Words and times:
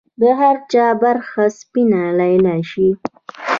د 0.21 0.23
هر 0.39 0.55
چا 0.71 0.85
برخه 1.03 1.43
سپینه 1.59 2.01
لیلا 2.19 2.55
شي 2.71 2.89